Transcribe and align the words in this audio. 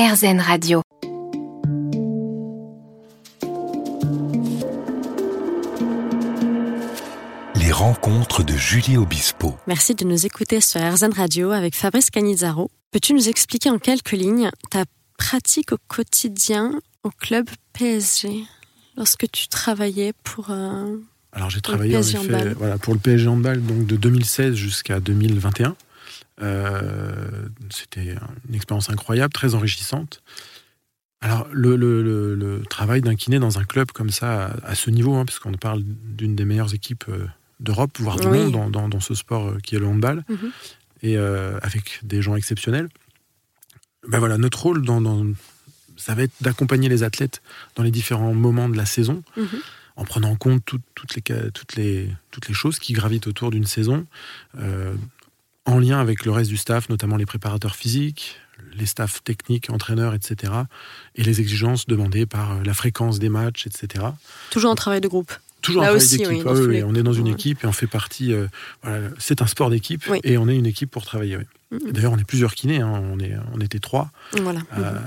RZN 0.00 0.40
Radio. 0.40 0.80
Les 7.54 7.70
rencontres 7.70 8.42
de 8.42 8.54
Julie 8.54 8.96
Obispo. 8.96 9.56
Merci 9.66 9.94
de 9.94 10.06
nous 10.06 10.24
écouter 10.24 10.62
sur 10.62 10.80
RZN 10.80 11.12
Radio 11.12 11.50
avec 11.50 11.74
Fabrice 11.74 12.08
Canizzaro. 12.08 12.70
Peux-tu 12.92 13.12
nous 13.12 13.28
expliquer 13.28 13.68
en 13.68 13.78
quelques 13.78 14.12
lignes 14.12 14.50
ta 14.70 14.84
pratique 15.18 15.72
au 15.72 15.78
quotidien 15.86 16.72
au 17.04 17.10
club 17.10 17.50
PSG 17.74 18.44
lorsque 18.96 19.30
tu 19.30 19.48
travaillais 19.48 20.14
pour 20.24 20.50
euh, 20.50 20.96
Alors 21.32 21.50
j'ai 21.50 21.58
le 21.58 21.62
travaillé 21.62 21.94
en 21.94 22.00
PSG 22.00 22.16
effet, 22.18 22.34
handball? 22.34 22.54
voilà, 22.56 22.78
pour 22.78 22.94
le 22.94 23.00
PSG 23.00 23.28
handball 23.28 23.62
donc 23.62 23.84
de 23.86 23.96
2016 23.96 24.54
jusqu'à 24.54 24.98
2021. 24.98 25.76
Euh, 26.42 27.48
C'était 27.70 28.16
une 28.48 28.54
expérience 28.54 28.90
incroyable, 28.90 29.32
très 29.32 29.54
enrichissante. 29.54 30.22
Alors 31.20 31.46
le, 31.52 31.76
le- 31.76 32.02
le- 32.02 32.34
le 32.34 32.62
travail 32.64 33.02
d'un 33.02 33.14
kiné 33.14 33.38
dans 33.38 33.58
un 33.58 33.64
club 33.64 33.92
comme 33.92 34.10
ça 34.10 34.46
à, 34.46 34.70
à 34.70 34.74
ce 34.74 34.90
niveau, 34.90 35.14
hein, 35.16 35.26
puisqu'on 35.26 35.52
parle 35.52 35.82
d'une 35.84 36.34
des 36.34 36.44
meilleures 36.46 36.72
équipes 36.74 37.04
euh, 37.10 37.26
d'Europe, 37.60 37.90
voire 37.98 38.16
du 38.18 38.26
Oui. 38.26 38.38
monde 38.38 38.52
dans, 38.52 38.70
dans- 38.70 38.88
dans 38.88 39.00
ce 39.00 39.14
sport 39.14 39.48
euh, 39.50 39.58
qui 39.62 39.76
est 39.76 39.78
le 39.78 39.86
handball, 39.86 40.24
Mhm. 40.28 40.50
et 41.02 41.18
euh, 41.18 41.58
avec 41.62 42.00
des 42.02 42.22
gens 42.22 42.36
exceptionnels. 42.36 42.88
Ben 44.08 44.18
voilà, 44.18 44.38
notre 44.38 44.62
rôle 44.62 44.82
dans, 44.82 45.02
dans- 45.02 45.26
ça 45.98 46.14
va 46.14 46.22
être 46.22 46.32
d'accompagner 46.40 46.88
les 46.88 47.02
athlètes 47.02 47.42
dans 47.76 47.82
les 47.82 47.90
différents 47.90 48.32
moments 48.32 48.70
de 48.70 48.76
la 48.78 48.86
saison, 48.86 49.22
Mhm. 49.36 49.46
en 49.96 50.04
prenant 50.06 50.30
en 50.30 50.36
compte 50.36 50.64
tout- 50.64 50.80
toutes, 50.94 51.14
les, 51.14 51.22
ca- 51.26 51.50
toutes, 51.50 51.76
les, 51.76 52.08
toutes 52.30 52.48
les 52.48 52.54
choses 52.54 52.78
qui 52.78 52.94
gravitent 52.94 53.26
autour 53.26 53.50
d'une 53.50 53.66
saison, 53.66 54.06
euh, 54.58 54.94
en 55.66 55.78
lien 55.78 56.00
avec 56.00 56.24
le 56.24 56.30
reste 56.32 56.50
du 56.50 56.56
staff, 56.56 56.88
notamment 56.88 57.16
les 57.16 57.26
préparateurs 57.26 57.76
physiques, 57.76 58.36
les 58.74 58.86
staffs 58.86 59.22
techniques, 59.24 59.70
entraîneurs, 59.70 60.14
etc., 60.14 60.52
et 61.16 61.22
les 61.22 61.40
exigences 61.40 61.86
demandées 61.86 62.26
par 62.26 62.52
euh, 62.52 62.62
la 62.64 62.74
fréquence 62.74 63.18
des 63.18 63.28
matchs, 63.28 63.66
etc. 63.66 64.04
toujours 64.50 64.70
en 64.70 64.74
travail 64.74 65.00
de 65.00 65.08
groupe. 65.08 65.32
Toujours 65.62 65.82
Là 65.82 65.88
un 65.88 65.98
travail 65.98 66.08
d'équipe. 66.08 66.28
oui, 66.30 66.42
Ah 66.46 66.52
oui, 66.54 66.82
on 66.84 66.94
est 66.94 67.02
dans 67.02 67.12
une 67.12 67.26
équipe 67.26 67.62
et 67.64 67.66
on 67.66 67.72
fait 67.72 67.86
partie. 67.86 68.32
euh, 68.32 68.46
voilà, 68.82 69.08
c'est 69.18 69.42
un 69.42 69.46
sport 69.46 69.68
d'équipe 69.68 70.02
Oui. 70.08 70.18
et 70.24 70.38
on 70.38 70.48
est 70.48 70.56
une 70.56 70.64
équipe 70.64 70.90
pour 70.90 71.04
travailler. 71.04 71.36
D'ailleurs, 71.92 72.12
on 72.12 72.18
est 72.18 72.24
plusieurs 72.24 72.54
kinés. 72.54 72.80
hein, 72.80 73.02
on, 73.12 73.18
est, 73.20 73.34
on 73.52 73.60
était 73.60 73.78
trois, 73.78 74.10
Voilà. 74.40 74.60
euh, 74.78 74.98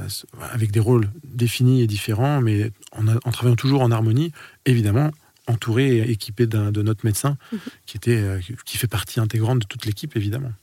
avec 0.52 0.70
des 0.72 0.80
rôles 0.80 1.10
définis 1.24 1.82
et 1.82 1.88
différents, 1.88 2.40
mais 2.40 2.72
en, 2.92 3.08
en 3.08 3.32
travaillant 3.32 3.56
toujours 3.56 3.82
en 3.82 3.90
harmonie, 3.90 4.32
évidemment 4.66 5.10
entouré 5.48 5.98
et 5.98 6.12
équipé 6.12 6.48
d'un- 6.48 6.72
de 6.72 6.82
notre 6.82 7.06
médecin, 7.06 7.38
Mhm. 7.52 7.60
qui 7.86 7.98
était, 7.98 8.18
euh, 8.18 8.40
qui 8.66 8.78
fait 8.78 8.88
partie 8.88 9.20
intégrante 9.20 9.60
de 9.60 9.66
toute 9.68 9.86
l'équipe, 9.86 10.16
évidemment. 10.16 10.54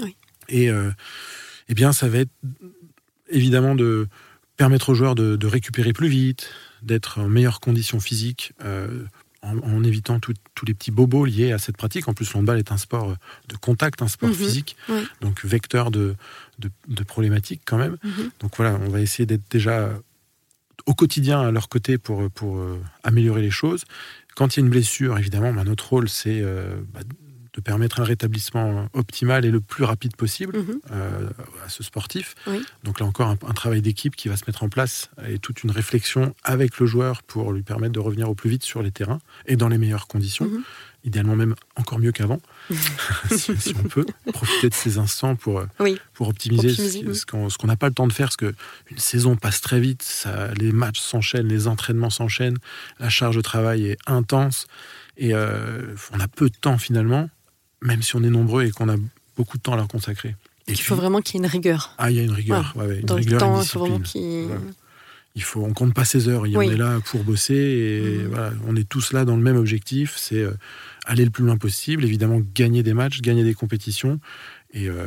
Oui. 0.00 0.16
Et 0.48 0.70
euh, 0.70 0.90
eh 1.68 1.74
bien, 1.74 1.92
ça 1.92 2.08
va 2.08 2.18
être 2.18 2.30
évidemment 3.30 3.74
de 3.74 4.08
permettre 4.56 4.88
aux 4.90 4.94
joueurs 4.94 5.14
de, 5.14 5.36
de 5.36 5.46
récupérer 5.46 5.92
plus 5.92 6.08
vite, 6.08 6.50
d'être 6.82 7.20
en 7.20 7.28
meilleures 7.28 7.60
conditions 7.60 8.00
physiques, 8.00 8.52
euh, 8.64 9.04
en, 9.42 9.56
en 9.58 9.84
évitant 9.84 10.18
tous 10.18 10.34
les 10.66 10.74
petits 10.74 10.90
bobos 10.90 11.24
liés 11.24 11.52
à 11.52 11.58
cette 11.58 11.76
pratique. 11.76 12.08
En 12.08 12.14
plus, 12.14 12.32
le 12.32 12.40
handball 12.40 12.58
est 12.58 12.72
un 12.72 12.76
sport 12.76 13.14
de 13.48 13.56
contact, 13.56 14.02
un 14.02 14.08
sport 14.08 14.30
Mhm. 14.30 14.34
physique, 14.34 14.76
Oui. 14.88 15.06
donc 15.20 15.44
vecteur 15.44 15.92
de, 15.92 16.16
de, 16.58 16.70
de 16.88 17.02
problématiques 17.04 17.62
quand 17.64 17.78
même. 17.78 17.96
Mhm. 18.02 18.30
Donc 18.40 18.56
voilà, 18.56 18.74
on 18.82 18.88
va 18.88 19.00
essayer 19.00 19.26
d'être 19.26 19.48
déjà 19.48 19.96
au 20.88 20.94
quotidien 20.94 21.42
à 21.42 21.50
leur 21.50 21.68
côté 21.68 21.98
pour, 21.98 22.22
euh, 22.22 22.80
améliorer 23.04 23.42
les 23.42 23.50
choses. 23.50 23.84
Quand 24.34 24.56
il 24.56 24.60
y 24.60 24.62
a 24.62 24.64
une 24.64 24.70
blessure, 24.70 25.18
évidemment, 25.18 25.52
bah, 25.52 25.62
notre 25.64 25.86
rôle, 25.90 26.08
c'est 26.08 26.40
euh, 26.40 26.80
bah, 26.94 27.00
de 27.58 27.60
permettre 27.60 27.98
un 28.00 28.04
rétablissement 28.04 28.88
optimal 28.92 29.44
et 29.44 29.50
le 29.50 29.60
plus 29.60 29.82
rapide 29.82 30.14
possible 30.14 30.56
Mhm. 30.56 30.78
euh, 30.92 31.28
à 31.66 31.68
ce 31.68 31.82
sportif. 31.82 32.36
Oui. 32.46 32.64
Donc 32.84 33.00
là 33.00 33.06
encore, 33.06 33.26
un, 33.30 33.38
un 33.48 33.52
travail 33.52 33.82
d'équipe 33.82 34.14
qui 34.14 34.28
va 34.28 34.36
se 34.36 34.44
mettre 34.46 34.62
en 34.62 34.68
place 34.68 35.10
et 35.28 35.40
toute 35.40 35.64
une 35.64 35.72
réflexion 35.72 36.36
avec 36.44 36.78
le 36.78 36.86
joueur 36.86 37.24
pour 37.24 37.52
lui 37.52 37.62
permettre 37.62 37.94
de 37.94 37.98
revenir 37.98 38.30
au 38.30 38.36
plus 38.36 38.48
vite 38.48 38.62
sur 38.62 38.80
les 38.80 38.92
terrains 38.92 39.18
et 39.46 39.56
dans 39.56 39.66
les 39.68 39.76
meilleures 39.76 40.06
conditions. 40.06 40.44
Mhm. 40.44 40.62
Idéalement 41.04 41.34
même 41.36 41.54
encore 41.76 41.98
mieux 41.98 42.12
qu'avant, 42.12 42.40
si, 43.30 43.56
si 43.56 43.74
on 43.76 43.88
peut 43.88 44.04
profiter 44.32 44.68
de 44.68 44.74
ces 44.74 44.98
instants 44.98 45.34
pour, 45.36 45.58
euh, 45.60 45.66
Oui. 45.80 45.98
pour 46.14 46.28
optimiser, 46.28 46.70
Optimiser, 46.70 47.00
ce, 47.00 47.06
oui. 47.06 47.50
ce 47.50 47.56
qu'on 47.58 47.66
n'a 47.66 47.76
pas 47.76 47.88
le 47.88 47.94
temps 47.94 48.06
de 48.06 48.12
faire, 48.12 48.26
parce 48.26 48.36
que 48.36 48.54
une 48.90 48.98
saison 48.98 49.34
passe 49.36 49.60
très 49.60 49.80
vite, 49.80 50.02
ça, 50.02 50.52
les 50.54 50.70
matchs 50.72 51.00
s'enchaînent, 51.00 51.48
les 51.48 51.66
entraînements 51.66 52.10
s'enchaînent, 52.10 52.58
la 53.00 53.08
charge 53.08 53.36
de 53.36 53.40
travail 53.40 53.86
est 53.86 53.98
intense, 54.06 54.66
et 55.16 55.34
euh, 55.34 55.94
on 56.12 56.20
a 56.20 56.28
peu 56.28 56.48
de 56.50 56.56
temps 56.56 56.78
finalement, 56.78 57.30
même 57.82 58.02
si 58.02 58.16
on 58.16 58.22
est 58.22 58.30
nombreux 58.30 58.64
et 58.64 58.70
qu'on 58.70 58.88
a 58.88 58.96
beaucoup 59.36 59.56
de 59.58 59.62
temps 59.62 59.72
à 59.74 59.76
leur 59.76 59.88
consacrer. 59.88 60.34
Et 60.66 60.72
Il 60.72 60.80
faut 60.80 60.96
vraiment 60.96 61.20
qu'il 61.20 61.36
y 61.36 61.38
ait 61.38 61.46
une 61.46 61.50
rigueur. 61.50 61.94
Ah, 61.98 62.10
il 62.10 62.16
y 62.16 62.20
a 62.20 62.22
une 62.22 62.32
rigueur, 62.32 62.72
ouais, 62.76 62.86
ouais, 62.86 63.00
une 63.00 63.06
Dans 63.06 63.16
le 63.16 63.22
une 63.22 63.38
temps, 63.38 63.60
il 63.62 63.66
faut 63.68 63.80
vraiment 63.80 64.00
qu'il. 64.00 64.48
Il 65.34 65.42
faut, 65.42 65.62
on 65.62 65.72
compte 65.72 65.94
pas 65.94 66.04
ses 66.04 66.28
heures, 66.28 66.46
il- 66.48 66.56
Oui. 66.56 66.66
on 66.66 66.72
est 66.72 66.76
là 66.76 66.98
pour 67.06 67.22
bosser 67.22 67.54
et 67.54 68.24
voilà, 68.26 68.52
on 68.66 68.74
est 68.74 68.88
tous 68.88 69.12
là 69.12 69.24
dans 69.24 69.36
le 69.36 69.42
même 69.42 69.56
objectif, 69.56 70.16
c'est 70.16 70.40
euh, 70.42 70.52
aller 71.06 71.24
le 71.24 71.30
plus 71.30 71.44
loin 71.44 71.56
possible, 71.56 72.04
évidemment 72.04 72.40
gagner 72.54 72.82
des 72.82 72.92
matchs, 72.92 73.20
gagner 73.20 73.44
des 73.44 73.54
compétitions 73.54 74.18
et, 74.72 74.88
euh, 74.88 75.06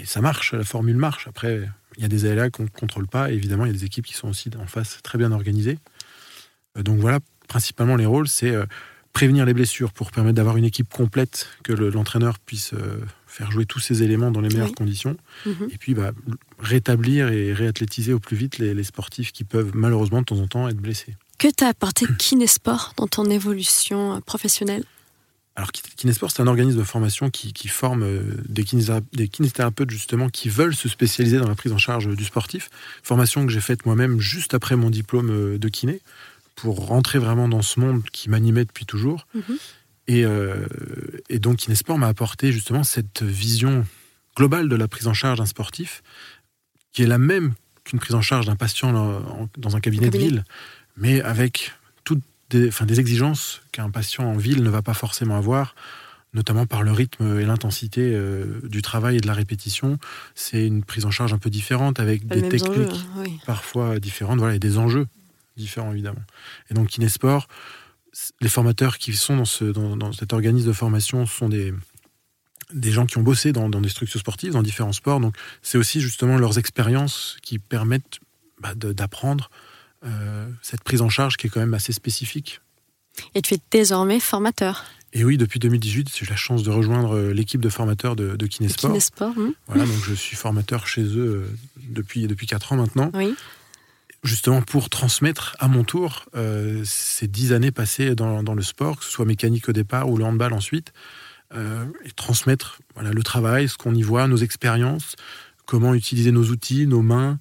et 0.00 0.06
ça 0.06 0.22
marche, 0.22 0.54
la 0.54 0.64
formule 0.64 0.96
marche. 0.96 1.28
Après, 1.28 1.68
il 1.98 2.02
y 2.02 2.06
a 2.06 2.08
des 2.08 2.24
aléas 2.24 2.48
qu'on 2.48 2.62
ne 2.62 2.68
contrôle 2.68 3.06
pas 3.06 3.30
et 3.30 3.34
évidemment 3.34 3.66
il 3.66 3.68
y 3.72 3.74
a 3.74 3.78
des 3.78 3.84
équipes 3.84 4.06
qui 4.06 4.14
sont 4.14 4.28
aussi 4.28 4.48
en 4.58 4.66
face 4.66 4.98
très 5.02 5.18
bien 5.18 5.30
organisées. 5.30 5.78
Euh, 6.78 6.82
donc 6.82 6.98
voilà, 7.00 7.18
principalement 7.46 7.96
les 7.96 8.06
rôles, 8.06 8.28
c'est 8.28 8.54
prévenir 9.12 9.44
les 9.44 9.54
blessures 9.54 9.92
pour 9.92 10.10
permettre 10.12 10.36
d'avoir 10.36 10.56
une 10.56 10.64
équipe 10.64 10.88
complète, 10.88 11.48
que 11.64 11.72
le- 11.72 11.90
l'entraîneur 11.90 12.38
puisse 12.38 12.72
euh, 12.74 13.00
faire 13.26 13.50
jouer 13.50 13.66
tous 13.66 13.80
ces 13.80 14.02
éléments 14.02 14.30
dans 14.30 14.40
les 14.40 14.48
meilleures 14.48 14.68
Oui. 14.68 14.74
conditions. 14.74 15.16
Mhm. 15.46 15.68
Et 15.72 15.78
puis 15.78 15.94
bah, 15.94 16.12
rétablir 16.58 17.28
et 17.28 17.52
réathlétiser 17.52 18.12
au 18.12 18.18
plus 18.20 18.36
vite 18.36 18.58
les, 18.58 18.74
les 18.74 18.84
sportifs 18.84 19.32
qui 19.32 19.44
peuvent 19.44 19.72
malheureusement 19.74 20.20
de 20.20 20.26
temps 20.26 20.38
en 20.38 20.46
temps 20.46 20.68
être 20.68 20.76
blessés. 20.76 21.16
Que 21.38 21.48
t'a 21.50 21.68
apporté 21.68 22.06
Kinesport 22.18 22.92
dans 22.96 23.06
ton 23.08 23.24
évolution 23.30 24.16
euh, 24.16 24.20
professionnelle? 24.20 24.84
Alors 25.56 25.72
Ki- 25.72 25.82
Kinesport, 25.96 26.30
c'est 26.30 26.42
un 26.42 26.46
organisme 26.46 26.78
de 26.78 26.84
formation 26.84 27.30
qui, 27.30 27.52
qui 27.52 27.68
forme 27.68 28.02
euh, 28.04 28.22
des, 28.48 28.64
des 29.12 29.28
kinésithérapeutes 29.28 29.90
justement 29.90 30.28
qui 30.28 30.48
veulent 30.48 30.74
se 30.76 30.88
spécialiser 30.88 31.38
dans 31.38 31.48
la 31.48 31.54
prise 31.56 31.72
en 31.72 31.78
charge 31.78 32.08
du 32.14 32.24
sportif. 32.24 32.70
Formation 33.02 33.44
que 33.44 33.52
j'ai 33.52 33.60
faite 33.60 33.84
moi-même 33.86 34.20
juste 34.20 34.54
après 34.54 34.76
mon 34.76 34.90
diplôme 34.90 35.58
de 35.58 35.68
kiné 35.68 36.00
pour 36.60 36.86
rentrer 36.86 37.18
vraiment 37.18 37.48
dans 37.48 37.62
ce 37.62 37.80
monde 37.80 38.02
qui 38.12 38.28
m'animait 38.28 38.64
depuis 38.64 38.84
toujours. 38.86 39.26
Mhm. 39.34 39.42
Et, 40.08 40.24
euh, 40.24 40.66
et 41.28 41.38
donc 41.38 41.58
Kinesport 41.58 41.98
m'a 41.98 42.08
apporté 42.08 42.52
justement 42.52 42.82
cette 42.84 43.22
vision 43.22 43.86
globale 44.36 44.68
de 44.68 44.76
la 44.76 44.88
prise 44.88 45.06
en 45.06 45.14
charge 45.14 45.38
d'un 45.38 45.46
sportif 45.46 46.02
qui 46.92 47.02
est 47.02 47.06
la 47.06 47.18
même 47.18 47.54
qu'une 47.84 47.98
prise 48.00 48.14
en 48.14 48.20
charge 48.22 48.46
d'un 48.46 48.56
patient 48.56 48.94
en- 48.94 49.48
dans 49.56 49.76
un 49.76 49.80
cabinet, 49.80 50.06
Cabinet. 50.06 50.24
de 50.24 50.30
ville, 50.30 50.44
mais 50.96 51.20
avec 51.22 51.72
toutes 52.04 52.22
des, 52.50 52.68
enfin, 52.68 52.84
des 52.86 52.98
exigences 53.00 53.62
qu'un 53.72 53.90
patient 53.90 54.24
en 54.24 54.36
ville 54.36 54.62
ne 54.62 54.70
va 54.70 54.82
pas 54.82 54.94
forcément 54.94 55.36
avoir, 55.36 55.74
notamment 56.34 56.66
par 56.66 56.82
le 56.82 56.90
rythme 56.92 57.38
et 57.40 57.44
l'intensité 57.44 58.12
euh, 58.14 58.60
du 58.64 58.82
travail 58.82 59.16
et 59.16 59.20
de 59.20 59.26
la 59.28 59.34
répétition. 59.34 59.98
C'est 60.34 60.66
une 60.66 60.82
prise 60.82 61.04
en 61.06 61.10
charge 61.12 61.32
un 61.32 61.38
peu 61.38 61.50
différente 61.50 62.00
avec 62.00 62.26
Pas 62.26 62.34
des 62.36 62.48
techniques 62.48 62.70
enjeux, 62.70 62.88
hein, 62.90 63.22
oui. 63.24 63.38
parfois 63.46 64.00
différentes, 64.00 64.38
voilà, 64.40 64.56
et 64.56 64.58
des 64.60 64.76
enjeux 64.78 65.06
différents 65.56 65.92
évidemment. 65.92 66.22
Et 66.70 66.74
donc 66.74 66.88
Kinesport, 66.88 67.48
les 68.40 68.48
formateurs 68.48 68.98
qui 68.98 69.14
sont 69.14 69.36
dans, 69.36 69.44
ce, 69.44 69.64
dans, 69.64 69.96
dans 69.96 70.12
cet 70.12 70.32
organisme 70.32 70.66
de 70.66 70.72
formation 70.72 71.26
sont 71.26 71.48
des, 71.48 71.72
des 72.72 72.90
gens 72.90 73.06
qui 73.06 73.18
ont 73.18 73.22
bossé 73.22 73.52
dans, 73.52 73.68
dans 73.68 73.80
des 73.80 73.88
structures 73.88 74.20
sportives, 74.20 74.52
dans 74.52 74.62
différents 74.62 74.92
sports. 74.92 75.20
Donc 75.20 75.36
c'est 75.62 75.78
aussi 75.78 76.00
justement 76.00 76.36
leurs 76.36 76.58
expériences 76.58 77.36
qui 77.42 77.58
permettent 77.58 78.18
bah, 78.60 78.74
d'apprendre 78.74 79.50
euh, 80.04 80.48
cette 80.62 80.82
prise 80.82 81.02
en 81.02 81.08
charge 81.08 81.36
qui 81.36 81.46
est 81.46 81.50
quand 81.50 81.60
même 81.60 81.74
assez 81.74 81.92
spécifique. 81.92 82.60
Et 83.34 83.42
tu 83.42 83.54
es 83.54 83.60
désormais 83.70 84.20
formateur. 84.20 84.84
Et 85.12 85.24
oui, 85.24 85.36
depuis 85.36 85.58
2018, 85.58 86.08
j'ai 86.14 86.24
eu 86.24 86.28
la 86.28 86.36
chance 86.36 86.62
de 86.62 86.70
rejoindre 86.70 87.16
euh, 87.16 87.32
l'équipe 87.32 87.60
de 87.60 87.68
formateurs 87.68 88.14
de, 88.14 88.36
de 88.36 88.46
Kinesport. 88.46 88.90
Kinesport, 88.90 89.36
hmm, 89.36 89.52
Voilà, 89.66 89.84
donc 89.84 90.02
je 90.04 90.14
suis 90.14 90.36
formateur 90.36 90.86
chez 90.86 91.02
eux 91.02 91.44
euh, 91.44 91.56
depuis, 91.88 92.28
depuis 92.28 92.46
4 92.46 92.72
ans 92.72 92.76
maintenant. 92.76 93.10
oui. 93.14 93.34
Justement 94.22 94.62
pour 94.62 94.90
transmettre 94.90 95.56
à 95.58 95.68
mon 95.68 95.84
tour 95.84 96.26
euh, 96.36 96.82
ces 96.84 97.26
dix 97.26 97.52
années 97.52 97.70
passées 97.70 98.14
dans, 98.14 98.42
dans 98.42 98.54
le 98.54 98.62
sport, 98.62 98.98
que 98.98 99.04
ce 99.04 99.10
soit 99.10 99.24
mécanique 99.24 99.68
au 99.68 99.72
départ 99.72 100.08
ou 100.10 100.16
le 100.18 100.24
handball 100.24 100.52
ensuite, 100.52 100.92
euh, 101.54 101.84
et 102.04 102.10
transmettre 102.12 102.80
voilà, 102.94 103.10
le 103.12 103.22
travail, 103.22 103.68
ce 103.68 103.76
qu'on 103.76 103.94
y 103.94 104.02
voit, 104.02 104.26
nos 104.28 104.36
expériences, 104.36 105.16
comment 105.66 105.94
utiliser 105.94 106.32
nos 106.32 106.44
outils, 106.50 106.86
nos 106.86 107.02
mains, 107.02 107.38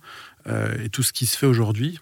euh, 0.48 0.84
et 0.84 0.90
tout 0.90 1.04
ce 1.04 1.12
qui 1.14 1.26
se 1.26 1.38
fait 1.38 1.46
aujourd'hui. 1.48 2.00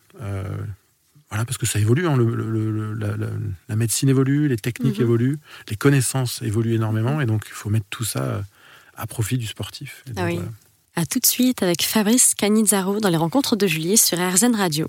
Voilà, 1.29 1.43
parce 1.43 1.57
que 1.57 1.65
ça 1.65 1.77
évolue, 1.79 2.07
hein, 2.07 2.15
le- 2.15 2.33
le- 2.35 2.49
le- 2.71 2.93
la, 2.93 3.17
la- 3.17 3.27
la 3.67 3.75
médecine 3.75 4.07
évolue, 4.07 4.47
les 4.47 4.55
techniques 4.55 4.99
Mhm. 4.99 5.03
évoluent, 5.03 5.39
les 5.69 5.75
connaissances 5.75 6.41
évoluent 6.41 6.75
énormément, 6.75 7.19
et 7.19 7.25
donc 7.25 7.43
il 7.47 7.53
faut 7.53 7.69
mettre 7.69 7.85
tout 7.89 8.05
ça 8.05 8.45
à 8.95 9.07
profit 9.07 9.37
du 9.37 9.45
sportif. 9.45 10.03
Et 10.07 10.11
donc, 10.11 10.19
Ah 10.23 10.27
oui. 10.27 10.39
À 10.99 11.05
tout 11.05 11.19
de 11.19 11.27
suite 11.27 11.61
avec 11.61 11.83
Fabrice 11.83 12.33
Canizzaro 12.33 12.99
dans 12.99 13.09
les 13.09 13.17
rencontres 13.17 13.55
de 13.55 13.67
Julie 13.67 13.97
sur 13.97 14.17
RZN 14.17 14.55
Radio. 14.55 14.87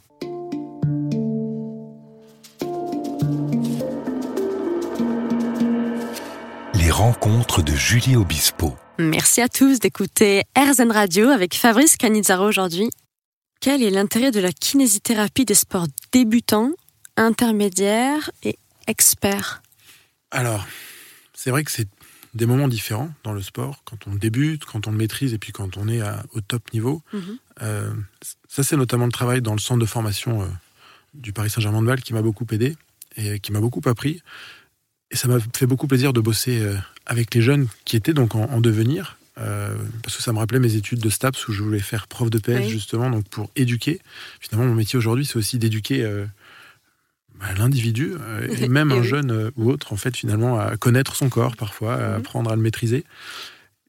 Les 6.73 6.91
rencontres 6.91 7.61
de 7.61 7.73
Julie 7.73 8.17
Obispo. 8.17 8.75
Merci 8.99 9.43
à 9.43 9.51
tous 9.51 9.81
d'écouter 9.81 10.45
RZN 10.57 10.91
Radio 10.91 11.29
avec 11.29 11.55
Fabrice 11.55 11.99
Canizzaro 11.99 12.49
aujourd'hui. 12.49 12.89
Quel 13.61 13.83
est 13.83 13.91
l'intérêt 13.91 14.31
de 14.31 14.41
la 14.41 14.51
kinésithérapie 14.51 15.45
des 15.45 15.53
sports 15.53 15.89
débutants, 16.11 16.73
intermédiaires 17.19 18.31
et 18.45 18.57
experts? 18.87 19.61
Alors, 20.31 20.67
c'est 21.35 21.51
vrai 21.51 21.65
que 21.65 21.71
c'est 21.71 21.87
des 22.35 22.47
moments 22.47 22.69
différents 22.69 23.11
dans 23.25 23.33
le 23.33 23.43
sport, 23.43 23.83
quand 23.85 24.07
on 24.07 24.15
débute, 24.15 24.65
quand 24.65 24.87
on 24.87 24.91
le 24.91 24.97
maîtrise 24.97 25.35
et 25.35 25.39
puis 25.39 25.53
quand 25.53 25.77
on 25.77 25.89
est 25.89 26.03
au 26.33 26.41
top 26.41 26.73
niveau. 26.73 27.03
Mhm. 27.13 27.39
Euh, 27.63 27.91
ça, 28.49 28.63
c'est 28.63 28.77
notamment 28.77 29.07
le 29.07 29.13
travail 29.13 29.43
dans 29.43 29.55
le 29.55 29.59
centre 29.59 29.81
de 29.81 29.87
formation 29.87 30.43
euh, 30.43 30.47
du 31.15 31.33
Paris 31.33 31.51
Saint-Germain-de-Val 31.51 32.01
qui 32.01 32.13
m'a 32.13 32.23
beaucoup 32.23 32.47
aidé 32.51 32.77
et 33.17 33.41
qui 33.41 33.53
m'a 33.53 33.61
beaucoup 33.61 33.83
appris. 33.87 34.23
Et 35.11 35.17
ça 35.17 35.27
m'a 35.27 35.39
fait 35.57 35.67
beaucoup 35.67 35.87
plaisir 35.87 36.13
de 36.13 36.21
bosser 36.21 36.61
euh, 36.61 36.77
avec 37.07 37.35
les 37.35 37.41
jeunes 37.41 37.69
qui 37.85 37.97
étaient 37.97 38.13
donc 38.13 38.35
en, 38.35 38.61
devenir, 38.61 39.17
parce 40.03 40.17
que 40.17 40.23
ça 40.23 40.33
me 40.33 40.39
rappelait 40.39 40.59
mes 40.59 40.75
études 40.75 40.99
de 40.99 41.09
STAPS 41.09 41.47
où 41.47 41.53
je 41.53 41.63
voulais 41.63 41.79
faire 41.79 42.09
prof 42.09 42.29
de 42.29 42.39
PS 42.39 42.69
justement, 42.69 43.09
donc 43.09 43.27
pour 43.29 43.51
éduquer. 43.55 44.01
Finalement, 44.41 44.69
mon 44.69 44.75
métier 44.75 44.99
aujourd'hui, 44.99 45.25
c'est 45.25 45.37
aussi 45.37 45.59
d'éduquer 45.59 46.05
bah, 47.39 47.47
l'individu, 47.57 48.13
et 48.49 48.69
même 48.69 48.93
un 48.93 49.03
jeune 49.03 49.51
ou 49.57 49.71
autre, 49.71 49.93
en 49.93 49.97
fait, 49.97 50.17
finalement, 50.17 50.59
à 50.59 50.77
connaître 50.77 51.17
son 51.17 51.29
corps 51.29 51.57
parfois, 51.57 51.95
à 51.95 52.09
mhm. 52.11 52.17
apprendre 52.17 52.51
à 52.51 52.57
le 52.57 52.63
maîtriser. 52.63 53.05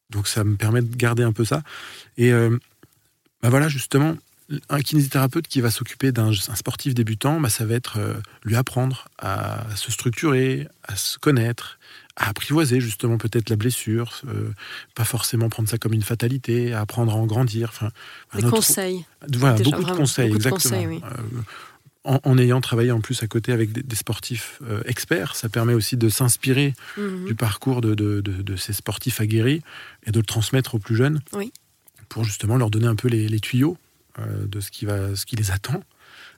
Donc 0.10 0.28
ça 0.28 0.44
me 0.44 0.56
permet 0.56 0.82
de 0.82 0.96
garder 0.96 1.24
un 1.24 1.34
peu 1.34 1.46
ça. 1.46 1.62
Et 2.18 2.32
bah 3.42 3.50
voilà, 3.50 3.70
justement, 3.70 4.18
un 4.70 4.82
kinésithérapeute 4.82 5.48
qui 5.48 5.62
va 5.62 5.72
s'occuper 5.72 6.12
d'un 6.12 6.34
sportif 6.34 6.94
débutant, 6.94 7.40
bah 7.40 7.50
ça 7.50 7.66
va 7.66 7.76
être 7.76 8.00
euh, 8.00 8.16
lui 8.44 8.56
apprendre 8.56 9.08
à 9.20 9.64
se 9.76 9.92
structurer, 9.92 10.68
à 10.84 10.96
se 10.96 11.20
connaître, 11.20 11.80
à 12.16 12.30
apprivoiser 12.30 12.82
justement 12.82 13.18
peut-être 13.18 13.50
la 13.50 13.56
blessure, 13.56 14.22
euh, 14.28 14.50
pas 14.96 15.06
forcément 15.06 15.50
prendre 15.50 15.70
ça 15.70 15.78
comme 15.78 15.94
une 15.94 16.02
fatalité, 16.02 16.74
à 16.74 16.82
apprendre 16.82 17.14
à 17.14 17.16
en 17.16 17.26
grandir. 17.28 17.70
Enfin, 17.70 17.92
Des 18.36 18.50
conseils. 18.50 19.06
Voilà, 19.34 19.62
beaucoup 19.62 19.84
de 19.84 19.92
conseils, 19.92 20.34
exactement. 20.34 20.78
Euh, 20.78 21.42
en, 22.06 22.38
ayant 22.38 22.62
travaillé 22.62 22.92
en 22.92 23.02
plus 23.02 23.22
à 23.24 23.28
côté 23.28 23.52
avec 23.52 23.72
des, 23.72 23.96
sportifs 23.96 24.62
experts, 24.86 25.36
ça 25.36 25.50
permet 25.50 25.74
aussi 25.74 25.98
de 25.98 26.08
s'inspirer 26.10 26.74
mhm. 26.98 27.26
du 27.26 27.36
parcours 27.36 27.82
de, 27.82 27.94
de, 27.94 28.22
de, 28.22 28.56
ces 28.56 28.74
sportifs 28.74 29.20
aguerris 29.20 29.62
et 30.06 30.12
de 30.12 30.20
le 30.20 30.26
transmettre 30.26 30.76
aux 30.76 30.80
plus 30.80 30.96
jeunes. 30.96 31.22
Oui 31.34 31.52
pour 32.10 32.24
justement 32.24 32.58
leur 32.58 32.70
donner 32.70 32.88
un 32.88 32.96
peu 32.96 33.08
les, 33.08 33.40
tuyaux 33.40 33.78
euh, 34.18 34.46
de 34.46 34.60
ce 34.60 34.72
qui, 34.72 34.86
va, 34.86 35.16
ce 35.16 35.26
qui 35.26 35.36
les 35.36 35.52
attend, 35.52 35.82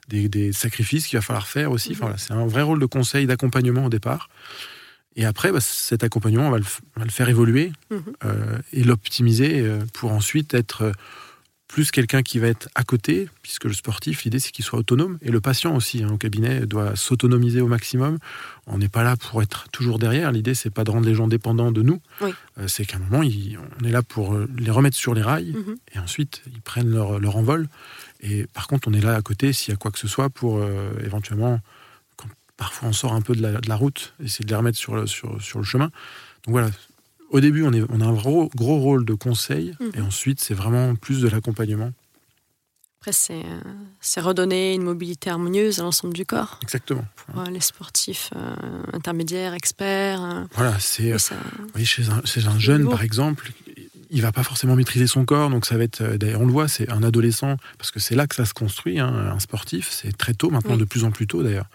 des, 0.08 0.52
sacrifices 0.52 1.06
qu'il 1.06 1.18
va 1.18 1.22
falloir 1.22 1.48
faire 1.48 1.72
aussi. 1.72 1.92
Enfin, 1.92 2.14
c'est 2.18 2.34
un 2.34 2.46
vrai 2.46 2.62
rôle 2.62 2.78
de 2.78 2.86
conseil, 2.86 3.26
d'accompagnement 3.26 3.86
au 3.86 3.88
départ. 3.88 4.28
Et 5.16 5.24
après, 5.24 5.50
bah, 5.50 5.60
cet 5.60 6.04
accompagnement, 6.04 6.48
on 6.48 6.50
va 6.50 6.58
le, 6.58 7.10
faire 7.10 7.28
évoluer 7.28 7.72
mhm. 7.90 8.02
euh, 8.24 8.58
et 8.72 8.84
l'optimiser 8.84 9.60
euh, 9.60 9.80
pour 9.94 10.12
ensuite 10.12 10.54
être 10.54 10.92
plus 11.72 11.90
quelqu'un 11.90 12.22
qui 12.22 12.38
va 12.38 12.48
être 12.48 12.68
à 12.74 12.84
côté, 12.84 13.30
puisque 13.40 13.64
le 13.64 13.72
sportif, 13.72 14.24
l'idée 14.24 14.38
c'est 14.38 14.50
qu'il 14.50 14.62
soit 14.62 14.78
autonome, 14.78 15.16
et 15.22 15.30
le 15.30 15.40
patient 15.40 15.74
aussi, 15.74 16.02
hein, 16.02 16.10
au 16.12 16.18
cabinet, 16.18 16.66
doit 16.66 16.96
s'autonomiser 16.96 17.62
au 17.62 17.66
maximum. 17.66 18.18
On 18.66 18.76
n'est 18.76 18.90
pas 18.90 19.02
là 19.02 19.16
pour 19.16 19.40
être 19.42 19.70
toujours 19.72 19.98
derrière, 19.98 20.32
l'idée 20.32 20.54
c'est 20.54 20.68
pas 20.68 20.84
de 20.84 20.90
rendre 20.90 21.06
les 21.06 21.14
gens 21.14 21.28
dépendants 21.28 21.72
de 21.72 21.80
nous, 21.80 22.02
euh, 22.20 22.68
c'est 22.68 22.84
qu'à 22.84 22.98
un 22.98 23.00
moment, 23.00 23.26
on 23.26 23.84
est 23.86 23.90
là 23.90 24.02
pour 24.02 24.34
euh, 24.34 24.46
les 24.58 24.70
remettre 24.70 24.98
sur 24.98 25.14
les 25.14 25.22
rails, 25.22 25.52
mhm. 25.52 25.76
et 25.94 25.98
ensuite 25.98 26.42
ils 26.52 26.60
prennent 26.60 26.90
leur, 26.90 27.36
envol. 27.36 27.66
Et 28.20 28.46
par 28.48 28.66
contre, 28.66 28.88
on 28.88 28.92
est 28.92 29.00
là 29.00 29.14
à 29.14 29.22
côté 29.22 29.54
s'il 29.54 29.72
y 29.72 29.74
a 29.74 29.78
quoi 29.78 29.90
que 29.90 29.98
ce 29.98 30.08
soit 30.08 30.28
pour 30.28 30.58
euh, 30.58 30.92
éventuellement, 31.02 31.58
quand 32.16 32.28
parfois 32.58 32.90
on 32.90 32.92
sort 32.92 33.14
un 33.14 33.22
peu 33.22 33.34
de 33.34 33.58
la, 33.66 33.76
route, 33.76 34.12
essayer 34.22 34.44
de 34.44 34.50
les 34.50 34.56
remettre 34.56 34.76
sur 34.76 34.94
le, 34.94 35.06
sur, 35.06 35.40
sur 35.40 35.58
le 35.58 35.64
chemin. 35.64 35.90
Donc 36.44 36.52
voilà, 36.52 36.68
au 37.32 37.40
début, 37.40 37.64
on, 37.64 37.72
est, 37.72 37.82
on 37.88 38.00
a 38.00 38.04
un 38.04 38.12
gros, 38.12 38.50
gros 38.54 38.78
rôle 38.78 39.04
de 39.04 39.14
conseil, 39.14 39.74
mhm. 39.80 39.92
et 39.96 40.00
ensuite, 40.00 40.40
c'est 40.40 40.54
vraiment 40.54 40.94
plus 40.94 41.20
de 41.20 41.28
l'accompagnement. 41.28 41.92
Après, 43.00 43.12
c'est 44.00 44.20
redonner 44.20 44.74
une 44.74 44.84
mobilité 44.84 45.28
harmonieuse 45.28 45.80
à 45.80 45.82
l'ensemble 45.82 46.14
du 46.14 46.24
corps. 46.24 46.60
Exactement. 46.62 47.04
Pour 47.16 47.40
euh, 47.40 47.46
les 47.46 47.58
sportifs 47.58 48.30
euh, 48.36 48.54
intermédiaires, 48.92 49.54
experts. 49.54 50.22
Euh, 50.22 50.44
voilà, 50.54 50.78
c'est. 50.78 51.12
Oui, 51.74 51.84
chez, 51.84 52.08
un, 52.10 52.22
chez 52.24 52.46
un 52.46 52.60
jeune, 52.60 52.88
par 52.88 53.02
exemple, 53.02 53.50
il 54.12 54.22
va 54.22 54.30
pas 54.30 54.44
forcément 54.44 54.76
maîtriser 54.76 55.08
son 55.08 55.24
corps, 55.24 55.50
donc 55.50 55.66
ça 55.66 55.76
va 55.76 55.82
être, 55.82 56.16
d'ailleurs 56.16 56.42
on 56.42 56.46
le 56.46 56.52
voit, 56.52 56.68
c'est 56.68 56.88
un 56.90 57.02
adolescent, 57.02 57.56
parce 57.78 57.90
que 57.90 57.98
c'est 57.98 58.14
là 58.14 58.26
que 58.28 58.36
ça 58.36 58.44
se 58.44 58.54
construit, 58.54 59.00
hein, 59.00 59.32
un 59.34 59.40
sportif, 59.40 59.88
c'est 59.90 60.16
très 60.16 60.34
tôt, 60.34 60.50
maintenant 60.50 60.76
de 60.76 60.84
plus 60.84 61.02
en 61.02 61.10
plus 61.10 61.26
tôt 61.26 61.42
d'ailleurs. 61.42 61.66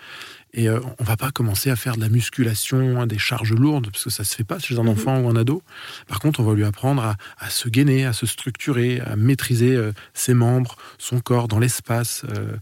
Et 0.54 0.70
euh, 0.70 0.80
on 1.00 1.04
va 1.04 1.18
pas 1.18 1.32
commencer 1.32 1.70
à 1.70 1.76
faire 1.76 1.96
de 1.96 2.02
la 2.02 2.10
musculation, 2.10 3.02
hein, 3.02 3.08
des 3.08 3.18
charges 3.18 3.54
lourdes, 3.54 3.90
parce 3.92 4.06
que 4.06 4.10
ça 4.10 4.24
se 4.24 4.36
fait 4.36 4.44
pas 4.44 4.60
chez 4.60 4.80
un 4.80 4.84
mhm. 4.84 4.90
enfant 4.90 5.20
ou 5.20 5.30
un 5.30 5.36
ado. 5.36 5.62
Par 6.08 6.20
contre, 6.20 6.40
on 6.40 6.44
va 6.44 6.54
lui 6.54 6.64
apprendre 6.64 7.16
à, 7.38 7.50
se 7.50 7.70
gainer, 7.70 8.06
à 8.06 8.14
se 8.14 8.26
structurer, 8.26 9.00
à 9.02 9.16
maîtriser 9.16 9.76
euh, 9.76 9.92
ses 10.14 10.34
membres, 10.34 10.76
son 10.98 11.20
corps 11.20 11.48
dans 11.48 11.60
l'espace, 11.60 12.24
euh, 12.30 12.56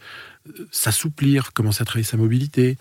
s'assouplir, 0.71 1.53
commencer 1.53 1.81
à 1.81 1.85
travailler 1.85 2.05
sa 2.05 2.17
mobilité, 2.17 2.77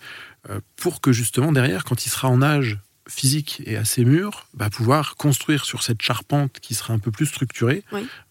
pour 0.75 1.01
que 1.01 1.11
justement 1.11 1.51
derrière, 1.51 1.83
quand 1.85 2.05
il 2.05 2.09
sera 2.09 2.29
en 2.29 2.43
âge 2.43 2.77
physique 3.09 3.63
et 3.65 3.77
assez 3.77 4.05
mûr, 4.05 4.45
va 4.53 4.69
pouvoir 4.69 5.15
construire 5.15 5.65
sur 5.65 5.81
cette 5.81 6.03
charpente 6.03 6.59
qui 6.59 6.75
sera 6.75 6.93
un 6.93 6.99
peu 6.99 7.09
plus 7.09 7.25
structurée 7.25 7.83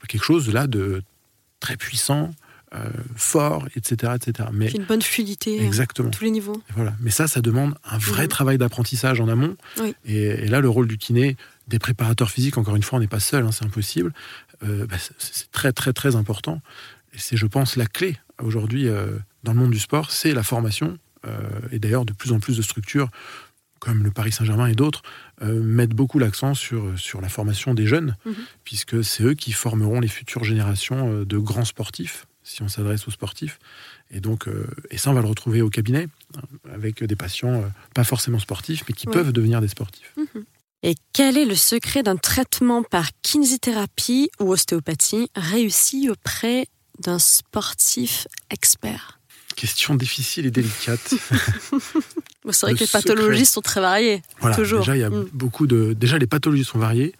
quelque 0.06 0.22
chose 0.22 0.52
là 0.52 0.68
de 0.68 1.02
très 1.58 1.76
puissant, 1.76 2.34
euh, 2.74 2.88
fort, 3.14 3.68
etc., 3.76 4.14
etc. 4.16 4.48
Mais 4.52 4.68
une 4.70 4.84
bonne 4.84 5.02
fluidité 5.02 5.60
euh, 5.60 5.64
exactement. 5.64 6.08
à 6.08 6.10
tous 6.10 6.24
les 6.24 6.32
niveaux. 6.32 6.60
Voilà. 6.74 6.94
Mais 6.98 7.10
ça, 7.10 7.28
ça 7.28 7.40
demande 7.40 7.74
un 7.84 7.98
vrai 7.98 8.24
mhm. 8.24 8.28
travail 8.28 8.58
d'apprentissage 8.58 9.20
en 9.20 9.28
amont. 9.28 9.56
Et, 10.04 10.48
là, 10.48 10.60
le 10.60 10.68
rôle 10.68 10.88
du 10.88 10.98
kiné, 10.98 11.36
des 11.68 11.78
préparateurs 11.78 12.30
physiques, 12.30 12.58
encore 12.58 12.74
une 12.74 12.82
fois, 12.82 12.96
on 12.96 13.00
n'est 13.00 13.06
pas 13.06 13.20
seul, 13.20 13.44
hein, 13.44 13.52
c'est 13.52 13.64
impossible. 13.64 14.12
Euh, 14.64 14.86
bah, 14.86 14.96
c'est 15.18 15.52
très, 15.52 15.72
très, 15.72 15.92
très 15.92 16.16
important. 16.16 16.62
Et 17.12 17.18
c'est, 17.18 17.36
je 17.36 17.46
pense, 17.46 17.76
la 17.76 17.86
clé 17.86 18.18
aujourd'hui 18.42 18.88
dans 19.44 19.52
le 19.52 19.58
monde 19.60 19.70
du 19.70 19.78
sport, 19.78 20.10
c'est 20.10 20.34
la 20.34 20.42
formation. 20.42 20.98
et 21.70 21.78
d'ailleurs, 21.78 22.04
de 22.04 22.12
plus 22.12 22.32
en 22.32 22.40
plus 22.40 22.56
de 22.56 22.62
structures 22.62 23.08
comme 23.78 24.02
le 24.02 24.10
Paris 24.10 24.32
Saint-Germain 24.32 24.66
et 24.66 24.74
d'autres, 24.74 25.02
mettent 25.42 25.94
beaucoup 25.94 26.18
l'accent 26.18 26.54
sur, 26.54 26.98
sur 26.98 27.20
la 27.20 27.28
formation 27.28 27.74
des 27.74 27.86
jeunes, 27.86 28.16
mhm. 28.24 28.34
puisque 28.64 29.04
c'est 29.04 29.22
eux 29.22 29.34
qui 29.34 29.52
formeront 29.52 30.00
les 30.00 30.08
futures 30.08 30.42
générations 30.42 31.22
de 31.22 31.38
grands 31.38 31.66
sportifs 31.66 32.26
si 32.44 32.62
on 32.62 32.68
s'adresse 32.68 33.08
aux 33.08 33.10
sportifs. 33.10 33.58
Et 34.10 34.20
donc, 34.20 34.46
euh, 34.46 34.66
et 34.90 34.98
ça, 34.98 35.10
on 35.10 35.14
va 35.14 35.22
le 35.22 35.26
retrouver 35.26 35.62
au 35.62 35.70
cabinet 35.70 36.08
hein, 36.36 36.42
avec 36.72 37.02
des 37.02 37.16
patients 37.16 37.54
euh, 37.54 37.66
pas 37.94 38.04
forcément 38.04 38.38
sportifs, 38.38 38.84
mais 38.86 38.94
qui 38.94 39.06
peuvent 39.06 39.32
devenir 39.32 39.60
des 39.60 39.68
sportifs. 39.68 40.12
Mhm. 40.16 40.44
Et 40.82 40.96
quel 41.14 41.38
est 41.38 41.46
le 41.46 41.54
secret 41.54 42.02
d'un 42.02 42.16
traitement 42.16 42.82
par 42.82 43.08
kinésithérapie 43.22 44.30
ou 44.38 44.52
ostéopathie 44.52 45.30
réussi 45.34 46.10
auprès 46.10 46.68
d'un 46.98 47.18
sportif 47.18 48.28
expert? 48.50 49.18
Question 49.56 49.94
difficile 49.94 50.44
et 50.44 50.50
délicate. 50.50 51.00
c'est 52.50 52.66
vrai 52.66 52.74
que 52.74 52.80
les 52.80 52.86
pathologies 52.86 53.46
sont 53.46 53.62
très 53.62 53.80
variées. 53.80 54.20
toujours. 54.54 54.80
Déjà, 54.80 54.96
il 54.96 55.00
y 55.00 55.04
a 55.04 55.10
mm. 55.10 55.30
beaucoup 55.32 55.66
de. 55.66 55.94
Déjà, 55.94 56.18
les 56.18 56.26
pathologies 56.26 56.64
sont 56.64 56.78
variées, 56.78 57.14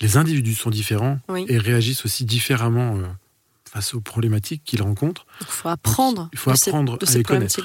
les 0.00 0.18
individus 0.18 0.54
sont 0.54 0.70
différents 0.70 1.18
et 1.48 1.56
réagissent 1.56 2.04
aussi 2.04 2.26
différemment. 2.26 2.96
Euh, 2.98 3.06
face 3.68 3.94
aux 3.94 4.00
problématiques 4.00 4.62
qu'ils 4.64 4.82
rencontrent. 4.82 5.26
il 5.40 5.46
faut 5.46 5.68
apprendre. 5.68 6.28
il 6.32 6.38
faut 6.38 6.50
apprendre 6.50 6.98
de 6.98 7.06
à 7.06 7.12
les 7.12 7.22
connaître. 7.22 7.60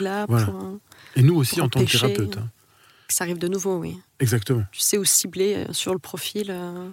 Et 1.16 1.24
nous 1.24 1.36
aussi 1.36 1.62
en 1.62 1.70
tant 1.70 1.84
que 1.84 1.92
thérapeute. 1.92 2.38
Hein. 2.38 2.50
Que 3.08 3.14
ça 3.14 3.24
arrive 3.26 3.38
de 3.40 3.48
nouveau, 3.48 3.78
oui. 3.78 3.98
Exactement. 4.20 4.64
Tu 4.72 4.80
sais 4.80 4.98
où 4.98 5.04
cibler 5.04 5.56
euh, 5.56 5.74
sur 5.74 5.94
le 5.94 6.00
profil. 6.00 6.48
Euh, 6.50 6.90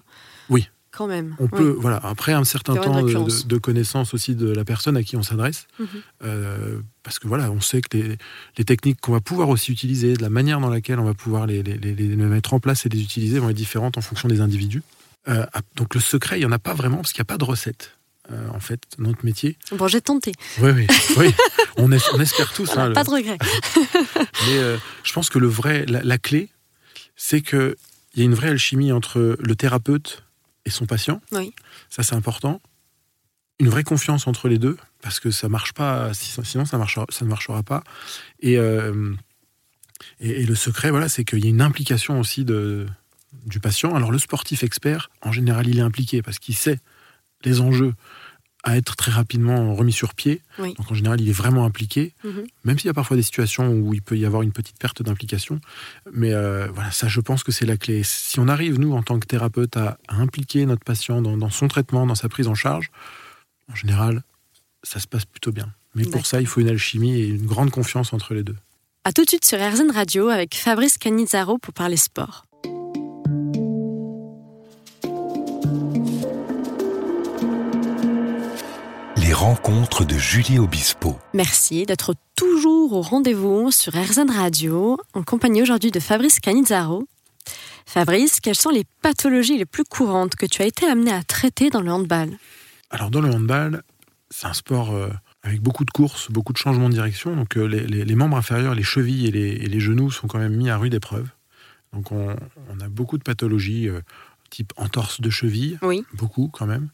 oui. 0.49 0.69
Quand 0.91 1.07
même. 1.07 1.37
On 1.39 1.49
peut, 1.49 1.77
voilà, 1.79 1.99
après 2.03 2.33
un 2.33 2.45
certain 2.45 2.75
temps 2.75 3.03
de, 3.03 3.59
connaissance 3.59 4.15
aussi 4.15 4.35
de 4.35 4.51
la 4.51 4.65
personne 4.65 4.97
à 4.97 5.03
qui 5.03 5.17
on 5.17 5.23
s'adresse, 5.23 5.67
mhm. 5.79 5.87
euh, 6.25 6.81
parce 7.03 7.19
que 7.19 7.29
voilà, 7.29 7.53
on 7.53 7.61
sait 7.61 7.83
que 7.83 8.17
les, 8.57 8.65
techniques 8.65 9.01
qu'on 9.01 9.13
va 9.13 9.21
pouvoir 9.21 9.51
aussi 9.51 9.71
utiliser, 9.71 10.15
de 10.15 10.23
la 10.23 10.31
manière 10.31 10.61
dans 10.61 10.71
laquelle 10.71 10.99
on 10.99 11.05
va 11.05 11.13
pouvoir 11.15 11.47
les, 11.47 11.63
les, 11.63 12.17
mettre 12.17 12.55
en 12.55 12.59
place 12.59 12.87
et 12.87 12.89
les 12.89 13.03
utiliser 13.03 13.39
vont 13.39 13.51
être 13.51 13.57
différentes 13.57 13.99
en 13.99 14.01
fonction 14.01 14.29
des 14.29 14.41
individus. 14.41 14.83
donc 15.77 15.95
le 15.95 16.01
secret, 16.01 16.39
il 16.39 16.41
n'y 16.41 16.47
en 16.47 16.53
a 16.53 16.59
pas 16.59 16.75
vraiment 16.75 16.97
parce 16.97 17.13
qu'il 17.13 17.21
n'y 17.21 17.27
a 17.27 17.33
pas 17.33 17.39
de 17.39 17.45
recette. 17.45 17.98
Euh, 18.31 18.49
en 18.51 18.61
fait, 18.61 18.83
notre 18.99 19.25
métier. 19.25 19.57
Bon, 19.73 19.89
j'ai 19.89 20.03
tenté. 20.03 20.33
Oui, 20.61 20.71
oui, 20.73 20.87
oui. 21.17 21.35
on, 21.79 21.91
espère 21.91 22.53
tous. 22.53 22.77
Hein, 22.77 22.93
pas 22.93 23.05
de 23.05 23.11
regret. 23.11 23.39
Mais 24.47 24.59
euh, 24.59 24.77
je 25.03 25.13
pense 25.15 25.31
que 25.31 25.39
le 25.39 25.47
vrai, 25.47 25.87
la, 25.87 26.19
clé, 26.19 26.51
c'est 27.17 27.41
qu'il 27.41 27.75
y 28.17 28.21
a 28.21 28.25
une 28.25 28.35
vraie 28.35 28.49
alchimie 28.49 28.93
entre 28.93 29.39
le 29.41 29.57
thérapeute 29.57 30.25
et 30.67 30.71
son 30.71 30.85
patient. 30.85 31.23
Oui. 31.33 31.55
Ça, 31.89 32.03
c'est 32.03 32.15
important. 32.15 32.61
Une 33.61 33.71
vraie 33.71 33.85
confiance 33.85 34.27
entre 34.27 34.49
les 34.49 34.59
deux, 34.59 34.77
parce 35.01 35.21
que 35.21 35.31
ça 35.31 35.49
marche 35.49 35.73
pas, 35.73 36.13
sinon 36.13 36.67
ça, 36.67 36.77
marchera, 36.77 37.07
ça 37.09 37.25
ne 37.25 37.31
marchera 37.31 37.63
pas. 37.63 37.83
Et, 38.41 38.59
euh, 38.59 39.15
et, 40.21 40.45
le 40.45 40.55
secret, 40.55 40.91
voilà, 40.91 41.09
c'est 41.09 41.25
qu'il 41.25 41.43
y 41.43 41.47
a 41.47 41.51
une 41.51 41.63
implication 41.63 42.21
aussi 42.21 42.45
de, 42.45 42.87
du 43.47 43.59
patient. 43.59 43.95
Alors 43.95 44.13
le 44.13 44.19
sportif 44.19 44.63
expert, 44.63 45.11
en 45.23 45.33
général, 45.33 45.67
il 45.67 45.79
est 45.79 45.83
impliqué 45.83 46.21
parce 46.21 46.39
qu'il 46.39 46.55
sait 46.55 46.79
les 47.45 47.61
enjeux 47.61 47.95
à 48.65 48.77
être 48.77 48.97
très 48.97 49.13
rapidement 49.13 49.75
remis 49.75 49.93
sur 49.93 50.15
pied. 50.15 50.43
Donc 50.59 50.91
en 50.91 50.95
général, 50.95 51.21
il 51.21 51.29
est 51.29 51.33
vraiment 51.33 51.65
impliqué, 51.65 52.13
mhm. 52.25 52.45
même 52.65 52.79
s'il 52.79 52.87
y 52.87 52.91
a 52.91 52.95
parfois 52.95 53.17
des 53.17 53.23
situations 53.23 53.71
où 53.71 53.95
il 53.95 54.03
peut 54.03 54.19
y 54.19 54.27
avoir 54.27 54.43
une 54.43 54.53
petite 54.53 54.79
perte 54.79 55.03
d'implication. 55.03 55.61
Mais 56.13 56.33
euh, 56.33 56.69
voilà, 56.75 56.91
ça, 56.91 57.09
je 57.09 57.21
pense 57.21 57.45
que 57.45 57.53
c'est 57.53 57.67
la 57.67 57.77
clé. 57.77 58.03
Si 58.05 58.41
on 58.41 58.49
arrive, 58.49 58.79
nous, 58.79 58.93
en 58.93 59.03
tant 59.03 59.19
que 59.19 59.27
thérapeute, 59.27 59.77
à, 59.77 59.99
impliquer 60.09 60.67
notre 60.67 60.85
patient 60.85 61.23
dans, 61.23 61.51
son 61.51 61.69
traitement, 61.69 62.07
dans 62.07 62.17
sa 62.17 62.29
prise 62.29 62.49
en 62.49 62.55
charge, 62.55 62.91
en 63.71 63.75
général, 63.75 64.23
ça 64.83 64.99
se 64.99 65.07
passe 65.07 65.25
plutôt 65.25 65.53
bien. 65.53 65.73
Mais 65.95 66.05
pour 66.05 66.27
ça, 66.27 66.41
il 66.41 66.47
faut 66.47 66.61
une 66.61 66.69
alchimie 66.69 67.19
et 67.19 67.29
une 67.29 67.47
grande 67.47 67.71
confiance 67.71 68.13
entre 68.13 68.35
les 68.35 68.43
deux. 68.43 68.57
A 69.05 69.13
tout 69.13 69.25
de 69.25 69.29
suite 69.29 69.45
sur 69.45 69.59
RZN 69.59 69.91
Radio 69.91 70.29
avec 70.29 70.55
Fabrice 70.55 70.99
Canizzaro 70.99 71.59
pour 71.59 71.73
parler 71.73 71.97
sport. 71.97 72.45
Rencontres 79.39 80.05
de 80.05 80.19
Julie 80.19 80.59
Obispo. 80.59 81.17
Merci 81.33 81.87
d'être 81.87 82.17
toujours 82.35 82.93
au 82.93 83.03
rendez-vous 83.03 83.71
sur 83.71 83.95
RZN 83.95 84.33
Radio 84.33 84.99
en 85.15 85.23
compagnie 85.23 85.63
aujourd'hui 85.63 85.93
de 85.93 86.01
Fabrice 86.01 86.41
Canizzaro. 86.41 87.07
Fabrice, 87.87 88.41
quelles 88.41 88.57
sont 88.57 88.71
les 88.71 88.83
pathologies 89.01 89.57
les 89.57 89.65
plus 89.65 89.85
courantes 89.85 90.35
que 90.35 90.45
tu 90.45 90.61
as 90.63 90.67
été 90.67 90.87
amené 90.87 91.13
à 91.13 91.23
traiter 91.23 91.71
dans 91.71 91.83
le 91.83 91.93
handball? 91.93 92.31
Alors 92.91 93.13
dans 93.13 93.21
le 93.21 93.31
handball, 93.31 93.85
c'est 94.29 94.49
un 94.49 94.53
sport 94.53 94.93
euh, 94.93 95.09
avec 95.45 95.61
beaucoup 95.61 95.85
de 95.85 95.91
courses, 95.93 96.33
beaucoup 96.33 96.53
de 96.53 96.59
changements 96.59 96.89
de 96.89 96.95
direction. 96.95 97.37
Donc 97.37 97.57
euh, 97.57 97.65
les, 97.65 98.15
membres 98.17 98.37
inférieurs, 98.37 98.75
les 98.75 98.83
chevilles 98.83 99.29
et 99.29 99.31
les, 99.31 99.81
genoux 99.81 100.11
sont 100.11 100.27
quand 100.27 100.41
même 100.41 100.57
mis 100.57 100.69
à 100.69 100.77
rude 100.77 100.95
épreuve. 100.95 101.29
Donc 101.93 102.11
on, 102.11 102.31
a 102.31 102.89
beaucoup 102.89 103.17
de 103.17 103.23
pathologies 103.23 103.89
euh, 103.89 104.01
type 104.51 104.73
entorse 104.77 105.21
de 105.21 105.31
cheville, 105.31 105.79
oui. 105.83 106.05
beaucoup 106.15 106.51
quand 106.53 106.67
même. 106.67 106.89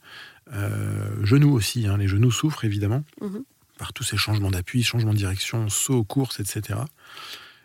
Genoux 1.22 1.52
aussi, 1.52 1.86
hein. 1.86 1.96
les 1.96 2.08
genoux 2.08 2.30
souffrent 2.30 2.64
évidemment 2.64 3.02
mhm. 3.20 3.44
par 3.78 3.92
tous 3.92 4.04
ces 4.04 4.16
changements 4.16 4.50
d'appui, 4.50 4.82
changements 4.82 5.12
de 5.12 5.18
direction, 5.18 5.68
sauts, 5.68 6.04
courses, 6.04 6.40
etc. 6.40 6.80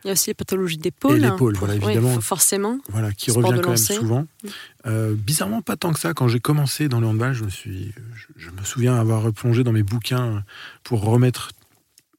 Il 0.03 0.07
y 0.07 0.09
a 0.11 0.13
aussi 0.13 0.29
les 0.29 0.33
pathologies 0.33 0.77
d'épaule. 0.77 1.17
Et 1.17 1.19
l'épaule, 1.19 1.55
voilà, 1.57 1.75
évidemment. 1.75 2.21
forcément. 2.21 2.79
Voilà, 2.89 3.11
qui 3.11 3.31
revient 3.31 3.59
quand 3.61 3.69
même 3.69 3.77
souvent. 3.77 4.21
Mm. 4.21 4.47
Euh, 4.85 5.13
bizarrement, 5.13 5.61
pas 5.61 5.75
tant 5.75 5.91
que 5.91 5.99
ça. 5.99 6.13
Quand 6.13 6.27
j'ai 6.27 6.39
commencé 6.39 6.87
dans 6.87 7.01
le 7.01 7.07
handball, 7.07 7.33
je 7.33 7.43
me, 7.43 7.49
suis, 7.49 7.93
je, 8.37 8.49
me 8.49 8.63
souviens 8.63 8.95
avoir 8.95 9.21
replongé 9.21 9.63
dans 9.63 9.73
mes 9.73 9.83
bouquins 9.83 10.43
pour 10.83 11.03
remettre 11.03 11.51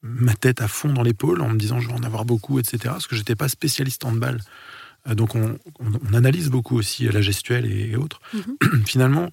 ma 0.02 0.35
tête 0.35 0.61
à 0.61 0.69
fond 0.69 0.93
dans 0.93 1.02
l'épaule 1.02 1.40
en 1.40 1.49
me 1.49 1.59
disant 1.59 1.81
je 1.81 1.88
vais 1.88 1.95
en 1.95 2.02
avoir 2.02 2.25
beaucoup, 2.25 2.59
etc. 2.59 2.79
Parce 2.85 3.07
que 3.07 3.17
j'étais 3.17 3.37
pas 3.37 3.49
spécialiste 3.49 4.05
handball. 4.05 4.40
Euh, 5.09 5.14
donc 5.14 5.35
on, 5.35 5.59
analyse 6.12 6.50
beaucoup 6.50 6.76
aussi 6.76 7.09
la 7.09 7.23
gestuelle 7.23 7.64
et, 7.64 7.97
autres. 7.97 8.21
Mm-hmm. 8.35 8.85
Finalement, 8.85 9.31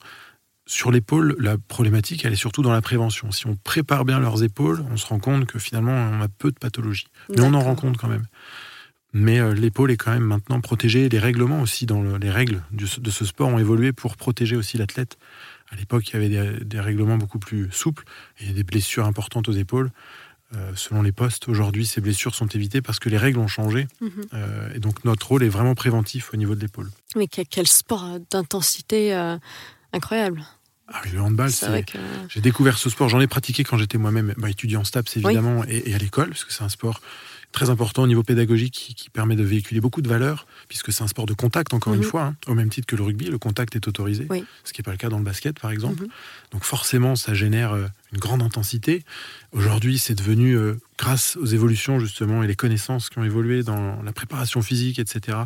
sur 0.67 0.91
l'épaule, 0.91 1.36
la 1.39 1.57
problématique, 1.57 2.25
elle 2.25 2.33
est 2.33 2.38
surtout 2.38 2.62
dans 2.62 2.74
la 2.74 2.81
prévention. 2.81 3.31
Si 3.31 3.47
on 3.47 3.55
prépare 3.55 4.03
bien 4.03 4.19
leurs 4.19 4.43
épaules, 4.43 4.83
on 4.91 4.97
se 4.97 5.07
rend 5.07 5.17
compte 5.17 5.45
que 5.45 5.59
finalement, 5.59 5.93
on 5.93 6.21
a 6.21 6.27
peu 6.27 6.51
de 6.51 6.59
pathologies. 6.59 7.07
Mais 7.29 7.41
on 7.41 7.53
en 7.53 7.62
rend 7.62 7.75
compte 7.75 7.97
quand 7.97 8.09
même. 8.09 8.25
Mais 9.13 9.39
euh, 9.39 9.53
l'épaule 9.53 9.89
est 9.91 9.97
quand 9.97 10.12
même 10.12 10.25
maintenant 10.25 10.59
protégée. 10.59 11.07
Les 11.07 11.19
règlements 11.19 11.62
aussi, 11.62 11.86
dans 11.86 12.17
les 12.17 12.29
règles 12.29 12.62
de 12.71 12.86
ce 12.86 13.25
sport 13.25 13.47
ont 13.47 13.57
évolué 13.57 13.93
pour 13.93 14.17
protéger 14.17 14.57
aussi 14.57 14.77
l'athlète. 14.77 15.17
À 15.71 15.77
l'époque, 15.77 16.09
il 16.09 16.13
y 16.13 16.15
avait 16.17 16.59
des, 16.63 16.79
règlements 16.79 17.17
beaucoup 17.17 17.39
plus 17.39 17.69
souples 17.71 18.03
et 18.39 18.51
des 18.51 18.63
blessures 18.63 19.05
importantes 19.05 19.47
aux 19.47 19.53
épaules. 19.53 19.91
Euh, 20.55 20.71
selon 20.75 21.01
les 21.01 21.12
postes, 21.12 21.47
aujourd'hui, 21.47 21.86
ces 21.86 22.00
blessures 22.00 22.36
sont 22.36 22.47
évitées 22.47 22.81
parce 22.81 23.00
que 23.00 23.09
les 23.09 23.17
règles 23.17 23.39
ont 23.39 23.47
changé. 23.47 23.88
Mhm. 24.01 24.12
Euh, 24.33 24.74
et 24.75 24.79
donc, 24.79 25.05
notre 25.05 25.27
rôle 25.27 25.43
est 25.43 25.50
vraiment 25.50 25.75
préventif 25.75 26.33
au 26.33 26.38
niveau 26.38 26.55
de 26.55 26.62
l'épaule. 26.62 26.89
Mais 27.15 27.27
quel 27.27 27.67
sport 27.67 28.19
d'intensité 28.31 29.13
incroyable 29.93 30.45
ah 30.88 31.01
le 31.12 31.20
handball, 31.20 31.51
c'est. 31.51 31.86
J'ai 32.29 32.41
découvert 32.41 32.77
ce 32.77 32.89
sport, 32.89 33.10
j'en 33.10 33.20
ai 33.20 33.27
pratiqué 33.27 33.63
quand 33.63 33.77
j'étais 33.77 33.98
moi-même 33.98 34.34
bah, 34.38 34.50
étudiant 34.50 34.82
en 34.82 34.84
STAPS 34.86 35.17
évidemment 35.17 35.63
et, 35.67 35.94
à 35.94 35.98
l'école, 35.98 36.29
parce 36.29 36.46
que 36.46 36.53
c'est 36.53 36.63
un 36.63 36.70
sport 36.70 37.01
très 37.51 37.70
important 37.70 38.03
au 38.03 38.08
niveau 38.08 38.24
pédagogique 38.24 38.94
qui, 38.96 39.10
permet 39.10 39.36
de 39.36 39.44
véhiculer 39.44 39.82
beaucoup 39.82 40.01
de 40.01 40.08
valeurs, 40.08 40.46
puisque 40.67 40.91
c'est 40.94 41.03
un 41.03 41.08
sport 41.08 41.25
de 41.25 41.34
contact, 41.34 41.74
encore 41.74 41.94
une 41.94 42.01
mhm. 42.01 42.06
fois, 42.06 42.24
hein. 42.24 42.36
au 42.46 42.53
même 42.53 42.70
titre 42.70 42.86
que 42.86 42.96
le 42.96 43.03
rugby, 43.03 43.25
le 43.25 43.38
contact 43.38 43.75
est 43.75 43.88
autorisé, 43.88 44.27
ce 44.63 44.74
qui 44.74 44.82
n'est 44.82 44.84
pas 44.84 44.91
le 44.91 44.98
cas 44.98 45.10
dans 45.10 45.17
le 45.17 45.24
basket, 45.24 45.60
par 45.60 45.72
exemple. 45.72 46.03
Mhm. 46.03 46.10
Donc 46.51 46.63
forcément, 46.63 47.15
ça 47.15 47.34
génère 47.34 47.74
euh, 47.74 47.88
une 48.13 48.20
grande 48.20 48.44
intensité. 48.44 49.03
Aujourd'hui, 49.53 49.98
c'est 49.98 50.13
devenu, 50.13 50.56
euh, 50.56 50.79
grâce 50.98 51.36
aux 51.38 51.46
évolutions 51.46 52.00
justement 52.00 52.44
et 52.44 52.48
les 52.48 52.56
connaissances 52.56 53.10
qui 53.10 53.17
ont 53.17 53.24
évolué 53.24 53.63
dans 53.63 54.01
la 54.03 54.12
préparation 54.12 54.62
physique, 54.62 55.00
etc., 55.00 55.38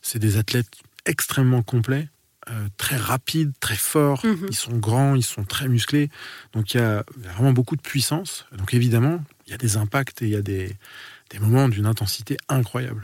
c'est 0.00 0.18
des 0.18 0.36
athlètes 0.36 0.70
extrêmement 1.06 1.62
complets 1.62 2.08
euh, 2.50 2.68
très 2.76 2.96
rapides, 2.96 3.52
très 3.60 3.76
forts. 3.76 4.24
Mhm. 4.24 4.46
Ils 4.50 4.56
sont 4.56 4.76
grands, 4.76 5.14
ils 5.14 5.24
sont 5.24 5.44
très 5.44 5.68
musclés. 5.68 6.08
Donc 6.52 6.74
il 6.74 6.78
y 6.78 6.80
a 6.80 7.04
vraiment 7.16 7.52
beaucoup 7.52 7.76
de 7.76 7.82
puissance. 7.82 8.46
Donc 8.56 8.74
évidemment, 8.74 9.22
il 9.46 9.50
y 9.50 9.54
a 9.54 9.58
des 9.58 9.76
impacts 9.76 10.22
et 10.22 10.26
il 10.26 10.30
y 10.30 10.36
a 10.36 10.42
des, 10.42 10.76
des 11.30 11.38
moments 11.38 11.68
d'une 11.68 11.86
intensité 11.86 12.36
incroyable. 12.48 13.02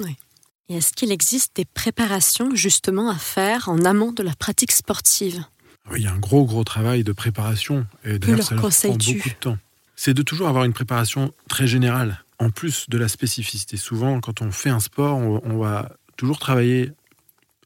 Et 0.68 0.76
est-ce 0.76 0.92
qu'il 0.92 1.12
existe 1.12 1.56
des 1.56 1.66
préparations 1.66 2.54
justement 2.54 3.10
à 3.10 3.16
faire 3.16 3.68
en 3.68 3.84
amont 3.84 4.12
de 4.12 4.22
la 4.22 4.34
pratique 4.34 4.72
sportive? 4.72 5.44
Oui, 5.90 6.00
il 6.00 6.04
y 6.04 6.06
a 6.06 6.12
un 6.12 6.18
gros, 6.18 6.46
gros 6.46 6.64
travail 6.64 7.04
de 7.04 7.12
préparation. 7.12 7.86
Et 8.04 8.18
d'ailleurs, 8.18 8.42
ça 8.42 8.54
leur 8.54 8.70
prend 8.70 8.88
beaucoup 8.88 9.28
de 9.28 9.34
temps. 9.38 9.58
C'est 9.96 10.14
de 10.14 10.22
toujours 10.22 10.48
avoir 10.48 10.64
une 10.64 10.72
préparation 10.72 11.32
très 11.48 11.66
générale, 11.66 12.24
en 12.38 12.50
plus 12.50 12.88
de 12.88 12.96
la 12.96 13.08
spécificité. 13.08 13.76
Souvent, 13.76 14.20
quand 14.20 14.40
on 14.40 14.50
fait 14.50 14.70
un 14.70 14.80
sport, 14.80 15.18
on 15.18 15.58
va 15.58 15.92
toujours 16.16 16.38
travailler 16.38 16.92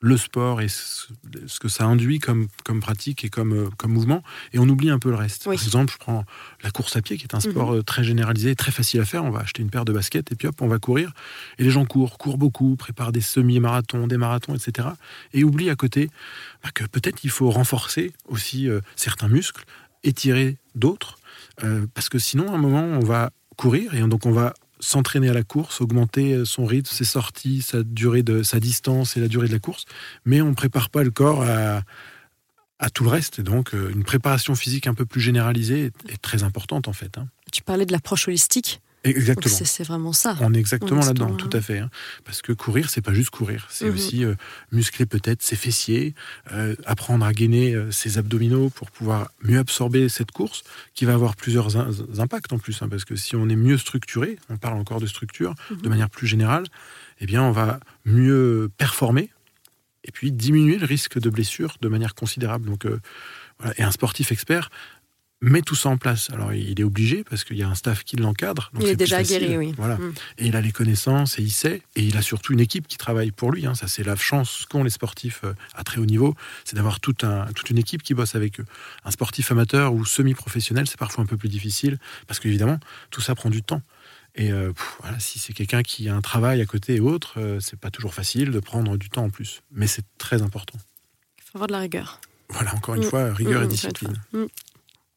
le 0.01 0.17
sport 0.17 0.61
et 0.61 0.69
ce, 0.69 1.09
que 1.61 1.69
ça 1.69 1.85
induit 1.85 2.19
comme, 2.19 2.49
comme 2.65 2.81
pratique 2.81 3.25
et 3.25 3.29
comme, 3.29 3.53
euh, 3.53 3.69
comme 3.77 3.93
mouvement, 3.93 4.23
et 4.53 4.59
on 4.59 4.69
oublie 4.69 4.91
un 4.91 4.99
peu 4.99 5.11
le 5.11 5.17
reste. 5.17 5.45
Par 5.45 5.53
exemple, 5.53 5.93
je 5.93 5.99
prends 5.99 6.25
la 6.63 6.71
course 6.71 6.97
à 6.97 7.03
pied, 7.03 7.17
qui 7.17 7.25
est 7.25 7.35
un 7.35 7.41
sport 7.41 7.73
mhm. 7.73 7.79
euh, 7.79 7.83
très 7.83 8.05
généralisé, 8.05 8.55
très 8.55 8.73
facile 8.73 9.01
à 9.01 9.05
faire. 9.05 9.25
On 9.25 9.31
va 9.31 9.41
acheter 9.41 9.63
une 9.63 9.71
paire 9.71 9.85
de 9.85 9.93
baskets 9.93 10.33
et 10.33 10.35
puis 10.35 10.49
hop, 10.49 10.61
on 10.61 10.69
va 10.69 10.79
courir. 10.79 11.13
Et 11.59 11.65
les 11.65 11.71
gens 11.71 11.85
courent, 11.85 12.19
courent 12.19 12.39
beaucoup, 12.39 12.77
préparent 12.77 13.13
des 13.13 13.21
semi-marathons, 13.21 14.07
des 14.07 14.19
marathons, 14.19 14.55
etc. 14.55 14.89
Et 15.33 15.45
oublient 15.45 15.71
à 15.71 15.77
côté 15.77 16.11
bah, 16.63 16.71
que 16.75 16.85
peut-être 16.85 17.25
il 17.25 17.31
faut 17.31 17.51
renforcer 17.51 18.13
aussi 18.27 18.69
euh, 18.69 18.81
certains 18.97 19.29
muscles, 19.29 19.65
étirer 20.05 20.57
d'autres, 20.75 21.19
parce 21.93 22.09
que 22.09 22.21
sinon, 22.21 22.53
à 22.53 22.55
un 22.55 22.59
moment, 22.59 22.85
on 22.85 23.01
va 23.01 23.31
courir 23.57 23.95
et 23.95 24.01
donc 24.03 24.27
on 24.27 24.31
va 24.31 24.55
s'entraîner 24.81 25.29
à 25.29 25.35
la 25.35 25.43
course, 25.43 25.81
augmenter 25.81 26.45
son 26.45 26.67
rythme, 26.67 26.91
ses 26.93 27.05
sorties, 27.05 27.63
sa 27.63 27.83
durée 27.83 28.23
de 28.23 28.43
sa 28.43 28.61
distance 28.61 29.17
et 29.17 29.21
la 29.21 29.29
durée 29.29 29.49
de 29.49 29.53
la 29.53 29.59
course, 29.59 29.85
mais 30.25 30.41
on 30.41 30.51
ne 30.51 30.55
prépare 30.55 30.91
pas 30.91 31.03
le 31.03 31.11
corps 31.11 31.43
à, 31.43 31.83
à 32.79 32.91
tout 32.91 33.05
le 33.05 33.11
reste. 33.11 33.39
Et 33.39 33.43
donc, 33.43 33.75
euh, 33.75 33.91
une 33.91 34.05
préparation 34.05 34.55
physique 34.55 34.87
un 34.87 34.95
peu 34.95 35.05
plus 35.05 35.21
généralisée 35.21 35.91
est, 36.09 36.23
très 36.23 36.43
importante 36.43 36.89
en 36.89 36.93
fait. 36.93 37.19
Hein. 37.19 37.29
Tu 37.53 37.63
parlais 37.63 37.87
de 37.87 37.93
l'approche 37.93 38.29
holistique. 38.29 38.81
Exactement. 39.11 39.55
C'est 39.65 39.85
vraiment 39.85 40.13
ça. 40.13 40.37
On 40.41 40.55
est 40.55 40.59
exactement 40.59 41.01
là-dedans, 41.01 41.35
tout 41.35 41.51
à 41.53 41.61
fait. 41.61 41.79
Hein. 41.79 41.91
Parce 42.25 42.43
que 42.43 42.53
courir, 42.53 42.91
c'est 42.91 43.01
pas 43.01 43.13
juste 43.13 43.31
courir, 43.31 43.67
c'est 43.71 43.87
mhm. 43.87 43.95
aussi 43.95 44.25
euh, 44.25 44.35
muscler 44.73 45.07
peut-être 45.07 45.43
ses 45.43 45.57
fessiers, 45.57 46.15
euh, 46.53 46.75
apprendre 46.85 47.25
à 47.25 47.33
gainer 47.33 47.75
euh, 47.75 47.91
ses 47.91 48.19
abdominaux 48.19 48.71
pour 48.71 48.91
pouvoir 48.91 49.31
mieux 49.43 49.59
absorber 49.59 50.09
cette 50.09 50.33
course, 50.33 50.63
qui 50.95 51.05
va 51.05 51.15
avoir 51.15 51.37
plusieurs 51.37 51.77
impacts 52.21 52.53
en 52.53 52.59
plus. 52.59 52.83
Hein, 52.83 52.89
parce 52.89 53.05
que 53.05 53.17
si 53.17 53.37
on 53.37 53.49
est 53.49 53.57
mieux 53.57 53.79
structuré, 53.79 54.39
on 54.49 54.57
parle 54.57 54.79
encore 54.79 55.01
de 55.01 55.07
structure, 55.07 55.55
de 55.71 55.77
mhm. 55.77 55.89
manière 55.89 56.11
plus 56.11 56.27
générale, 56.27 56.65
eh 57.21 57.27
bien, 57.27 57.43
on 57.43 57.53
va 57.53 57.81
mieux 58.05 58.71
performer 58.77 59.31
et 60.05 60.13
puis 60.13 60.33
diminuer 60.33 60.79
le 60.79 60.87
risque 60.87 61.19
de 61.19 61.31
blessure 61.31 61.77
de 61.81 61.89
manière 61.89 62.15
considérable. 62.15 62.67
Donc, 62.67 62.87
voilà. 63.59 63.75
Et 63.77 63.83
un 63.83 63.91
sportif 63.91 64.31
expert 64.31 64.71
met 65.41 65.63
tout 65.63 65.75
ça 65.75 65.89
en 65.89 65.97
place. 65.97 66.31
Alors, 66.31 66.53
il 66.53 66.81
est 66.81 66.85
obligé 66.85 67.25
parce 67.25 67.45
qu'il 67.45 67.57
y 67.57 67.63
a 67.63 67.69
un 67.69 67.75
staff 67.75 68.05
qui 68.05 68.17
l'encadre. 68.17 68.71
Il 68.81 68.89
est, 68.89 68.97
déjà 68.97 69.23
guéri, 69.23 69.57
oui. 69.57 69.73
Voilà. 69.77 69.97
Mm. 69.97 70.15
Et 70.39 70.47
il 70.47 70.57
a 70.57 70.61
les 70.61 70.73
connaissances 70.73 71.39
et 71.39 71.43
il 71.43 71.53
sait. 71.53 71.83
Et 71.97 72.03
il 72.03 72.17
a 72.17 72.23
surtout 72.23 72.53
une 72.53 72.61
équipe 72.61 72.89
qui 72.89 72.97
travaille 72.97 73.31
pour 73.31 73.53
lui. 73.53 73.67
Hein. 73.67 73.75
Ça, 73.75 73.89
c'est 73.89 74.03
la 74.03 74.17
chance 74.17 74.67
qu'ont 74.69 74.83
les 74.83 74.91
sportifs 74.91 75.43
euh, 75.45 75.55
à 75.75 75.85
très 75.85 76.01
haut 76.01 76.07
niveau. 76.07 76.35
C'est 76.65 76.77
d'avoir 76.77 77.01
tout 77.01 77.17
un, 77.23 77.47
toute 77.53 77.71
une 77.71 77.79
équipe 77.79 78.03
qui 78.03 78.15
bosse 78.15 78.35
avec 78.35 78.61
eux. 78.61 78.65
Un 79.05 79.11
sportif 79.11 79.53
amateur 79.53 79.95
ou 79.95 80.05
semi-professionnel, 80.05 80.87
c'est 80.89 80.99
parfois 80.99 81.23
un 81.23 81.27
peu 81.27 81.37
plus 81.37 81.49
difficile 81.49 81.99
parce 82.27 82.41
qu'évidemment, 82.41 82.79
tout 83.11 83.21
ça 83.21 83.35
prend 83.35 83.51
du 83.51 83.63
temps. 83.63 83.83
Et 84.35 84.53
euh, 84.53 84.73
voilà, 85.01 85.19
si 85.19 85.39
c'est 85.39 85.53
quelqu'un 85.53 85.83
qui 85.83 86.09
a 86.09 86.15
un 86.15 86.21
travail 86.21 86.61
à 86.61 86.67
côté 86.67 86.97
et 86.97 87.01
autre, 87.01 87.41
euh, 87.41 87.59
c'est 87.61 87.79
pas 87.79 87.91
toujours 87.91 88.15
facile 88.15 88.51
de 88.51 88.61
prendre 88.61 88.97
du 88.97 89.09
temps 89.09 89.25
en 89.25 89.31
plus. 89.31 89.63
Mais 89.73 89.87
c'est 89.87 90.05
très 90.17 90.43
important. 90.43 90.79
Il 91.39 91.45
faut 91.45 91.59
avoir 91.59 91.67
de 91.67 91.73
la 91.73 91.81
rigueur. 91.81 92.21
Voilà, 92.51 92.75
encore 92.75 92.95
une 92.95 93.05
mm. 93.05 93.11
fois, 93.11 93.33
rigueur 93.35 93.63
et 93.63 93.67
mm, 93.67 93.69
discipline. 93.69 94.17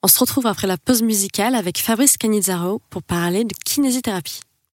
On 0.04 0.08
se 0.08 0.18
retrouve 0.18 0.48
après 0.48 0.66
la 0.66 0.78
pause 0.78 1.04
musicale 1.04 1.54
avec 1.54 1.78
Fabrice 1.78 2.18
Canizzaro 2.18 2.82
pour 2.90 3.04
parler 3.04 3.44
de 3.44 3.54
kinésithérapie. 3.66 4.40